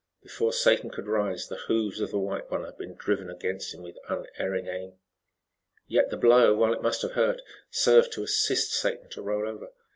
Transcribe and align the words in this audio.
Before 0.23 0.51
Satan 0.51 0.89
could 0.89 1.05
rise, 1.05 1.47
the 1.47 1.57
hoofs 1.67 1.99
of 1.99 2.09
the 2.09 2.17
white 2.17 2.49
one 2.49 2.63
had 2.65 2.75
been 2.75 2.95
driven 2.95 3.29
against 3.29 3.71
him 3.75 3.83
with 3.83 3.99
unerring 4.09 4.65
aim. 4.67 4.93
Yet, 5.85 6.09
the 6.09 6.17
blow 6.17 6.55
while 6.55 6.73
it 6.73 6.81
must 6.81 7.03
have 7.03 7.11
hurt, 7.11 7.43
served 7.69 8.11
to 8.13 8.23
assist 8.23 8.73
Satan 8.73 9.11
to 9.11 9.21
roll 9.21 9.47
over. 9.47 9.69